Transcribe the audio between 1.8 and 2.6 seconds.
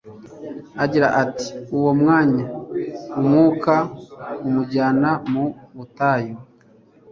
mwanya